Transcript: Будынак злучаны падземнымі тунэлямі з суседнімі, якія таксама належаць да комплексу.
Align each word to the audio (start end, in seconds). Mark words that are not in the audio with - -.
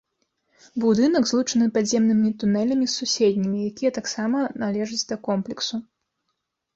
Будынак 0.83 1.25
злучаны 1.31 1.65
падземнымі 1.75 2.31
тунэлямі 2.43 2.85
з 2.93 2.97
суседнімі, 3.01 3.59
якія 3.73 3.91
таксама 3.99 4.39
належаць 4.63 5.07
да 5.13 5.19
комплексу. 5.29 5.75